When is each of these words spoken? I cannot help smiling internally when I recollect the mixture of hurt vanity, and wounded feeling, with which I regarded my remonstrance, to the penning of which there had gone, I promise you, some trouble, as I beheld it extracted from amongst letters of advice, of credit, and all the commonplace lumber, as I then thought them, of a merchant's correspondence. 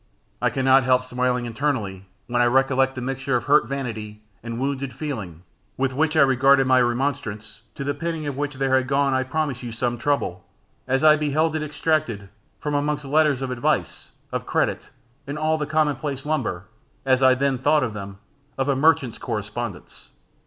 I 0.41 0.49
cannot 0.49 0.83
help 0.83 1.03
smiling 1.03 1.45
internally 1.45 2.05
when 2.25 2.41
I 2.41 2.47
recollect 2.47 2.95
the 2.95 3.01
mixture 3.01 3.35
of 3.35 3.43
hurt 3.43 3.67
vanity, 3.67 4.23
and 4.41 4.59
wounded 4.59 4.95
feeling, 4.95 5.43
with 5.77 5.93
which 5.93 6.17
I 6.17 6.21
regarded 6.21 6.65
my 6.65 6.81
remonstrance, 6.81 7.61
to 7.75 7.83
the 7.83 7.93
penning 7.93 8.25
of 8.25 8.35
which 8.35 8.55
there 8.55 8.73
had 8.75 8.87
gone, 8.87 9.13
I 9.13 9.21
promise 9.21 9.61
you, 9.61 9.71
some 9.71 9.99
trouble, 9.99 10.43
as 10.87 11.03
I 11.03 11.17
beheld 11.17 11.55
it 11.55 11.61
extracted 11.61 12.29
from 12.59 12.73
amongst 12.73 13.05
letters 13.05 13.43
of 13.43 13.51
advice, 13.51 14.09
of 14.31 14.47
credit, 14.47 14.81
and 15.27 15.37
all 15.37 15.59
the 15.59 15.67
commonplace 15.67 16.25
lumber, 16.25 16.65
as 17.05 17.21
I 17.21 17.35
then 17.35 17.59
thought 17.59 17.83
them, 17.93 18.17
of 18.57 18.67
a 18.67 18.75
merchant's 18.75 19.19
correspondence. 19.19 20.09